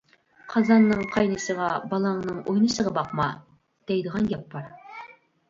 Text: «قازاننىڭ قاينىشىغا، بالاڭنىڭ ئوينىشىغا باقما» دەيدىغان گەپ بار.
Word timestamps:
«قازاننىڭ 0.51 1.03
قاينىشىغا، 1.15 1.67
بالاڭنىڭ 1.91 2.41
ئوينىشىغا 2.47 2.95
باقما» 2.97 3.29
دەيدىغان 3.93 4.33
گەپ 4.35 4.51
بار. 4.57 4.69